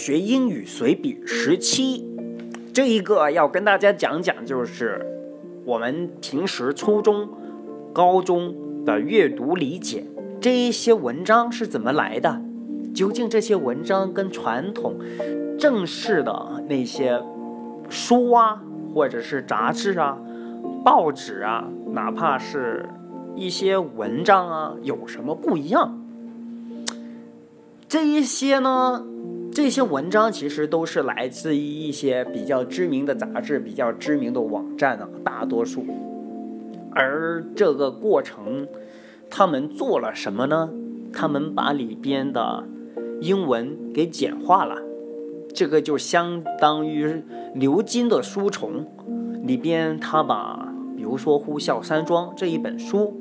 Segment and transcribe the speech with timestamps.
[0.00, 2.06] 学英语随笔十七，
[2.72, 5.06] 这一个要跟大家讲讲，就是
[5.66, 7.28] 我们平时初中、
[7.92, 8.54] 高中
[8.86, 10.06] 的阅读理解，
[10.40, 12.40] 这一些文章是怎么来的？
[12.94, 14.94] 究竟这些文章跟传统
[15.58, 17.22] 正式的那些
[17.90, 18.62] 书啊，
[18.94, 20.16] 或者是杂志啊、
[20.82, 22.88] 报纸啊，哪怕是
[23.36, 25.98] 一些文章啊，有什么不一样？
[27.86, 29.04] 这一些呢，
[29.62, 35.84] 这些文章其实都是来自于一些比较知名的杂志、比较知名的网站啊，大多数。
[36.92, 38.66] 而这个过程，
[39.28, 40.70] 他们做了什么呢？
[41.12, 42.64] 他们把里边的
[43.20, 44.76] 英文给简化了，
[45.54, 47.22] 这个就相当于
[47.54, 48.86] 牛津的书虫
[49.44, 53.14] 里边，他把比如说《呼啸山庄》这一本书，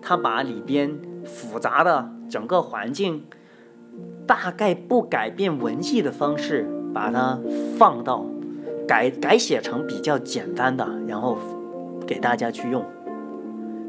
[0.00, 3.24] 他把里边复杂的整个环境。
[4.26, 7.38] 大概不改变文艺的方式，把它
[7.78, 8.24] 放到
[8.86, 11.38] 改改写成比较简单的，然后
[12.06, 12.84] 给大家去用。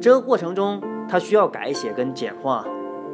[0.01, 2.65] 这个过程中，它需要改写跟简化，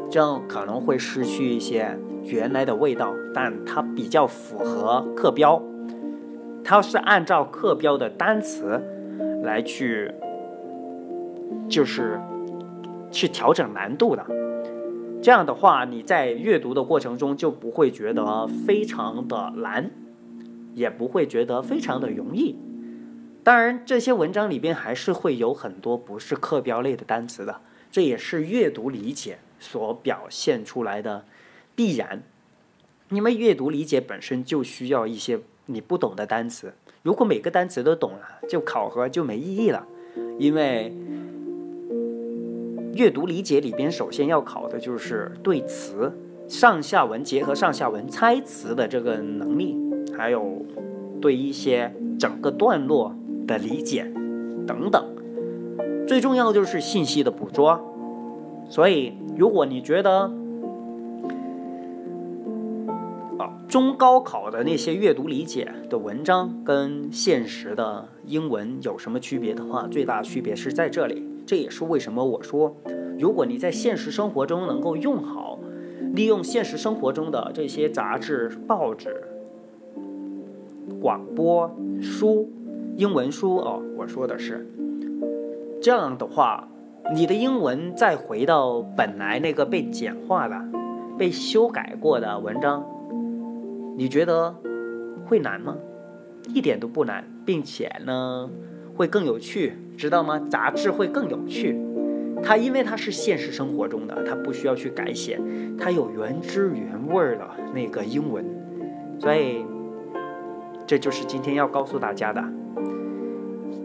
[0.09, 5.61] 这样可能会失去一些原来的味道，但它比较符合课标。
[6.63, 8.81] 它是按照课标的单词
[9.43, 10.11] 来去，
[11.67, 12.19] 就是
[13.11, 14.23] 去调整难度的。
[15.25, 19.89] 这样的话，你在阅读的过程中就不会觉得非常的难，
[20.75, 22.55] 也不会觉得非常的容易。
[23.43, 27.59] 当然，这些文章里边还是会有很多不是课标类的单词的，
[27.91, 31.25] 这也是阅读理解所表现出来的
[31.75, 32.21] 必然。
[33.09, 39.87] 因为阅读理解本身就需要一些你不懂的单词，如果每个单词都懂了，就考核就没意义了，
[40.37, 40.93] 因为。
[42.95, 46.13] 阅读理解里边，首先要考的就是对词
[46.47, 49.75] 上下文结合上下文猜词的这个能力，
[50.17, 50.65] 还有
[51.19, 53.13] 对一些整个段落
[53.45, 54.09] 的理解
[54.65, 55.05] 等等。
[56.07, 57.77] 最重要的就是信息的捕捉。
[58.69, 60.31] 所以，如果你觉得
[63.37, 71.34] 啊，中高考的那些阅读理解的文章跟现实的英文有什么区别的话，最大区别是在这里。
[71.45, 72.75] 这也是为什么我说，
[73.19, 75.59] 如果你在现实生活中能够用好，
[76.13, 79.23] 利用现实生活中的这些杂志、报纸、
[81.01, 81.69] 广播、
[82.01, 82.49] 书、
[82.97, 84.67] 英文书哦，我说的是
[85.81, 86.67] 这样的话，
[87.13, 90.59] 你的英文再回到本来那个被简化的、
[91.17, 92.83] 被修改过的文章，
[93.97, 94.55] 你觉得
[95.27, 95.77] 会难吗？
[96.53, 98.49] 一点都不难，并且呢，
[98.95, 99.73] 会更有趣。
[99.97, 100.37] 知道吗？
[100.49, 101.79] 杂志会更有趣，
[102.43, 105.39] 它因为它是现实生活中的，它不需要去改写，
[105.79, 108.43] 它有原汁原味的那个英文，
[109.17, 109.65] 所以
[110.85, 112.43] 这就是今天要告诉大家的。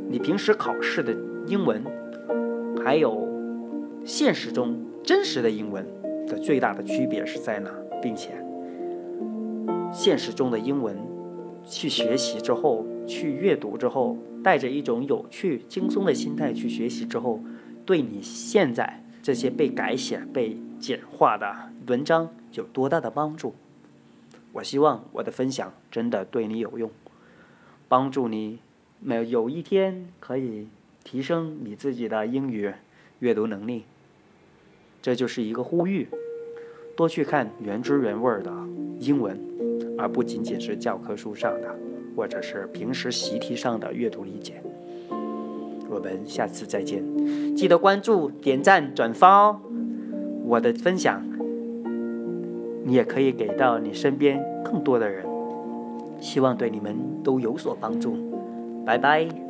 [0.08, 1.14] 你平时考试的
[1.46, 1.80] 英文，
[2.84, 3.28] 还有
[4.04, 5.86] 现实中真实的英文
[6.26, 7.70] 的最大的区别是在哪？
[8.02, 8.30] 并且
[9.92, 10.96] 现实中的英文
[11.64, 14.16] 去学习之后，去阅读之后。
[14.42, 17.40] 带着一种有趣、轻松的心态去学习之后，
[17.84, 23.54] 对你现在这些被改写、被简化的文章有多大的帮助？
[24.54, 26.90] 我希望我的分享真的对你有用，
[27.86, 28.60] 帮助你
[28.98, 30.68] 没有一天可以
[31.04, 32.72] 提升你自己的英语
[33.18, 33.84] 阅读能力。
[35.02, 36.08] 这就是一个呼吁：
[36.96, 38.50] 多去看原汁原味的
[39.00, 39.38] 英文，
[39.98, 41.78] 而不仅仅是教科书上的。
[42.20, 44.60] 或者是平时习题上的阅读理解，
[45.88, 47.02] 我们下次再见，
[47.56, 49.60] 记得关注、点赞、转发哦！
[50.44, 51.24] 我的分享，
[52.84, 55.24] 你也可以给到你身边更多的人，
[56.20, 56.94] 希望对你们
[57.24, 58.14] 都有所帮助。
[58.84, 59.49] 拜拜。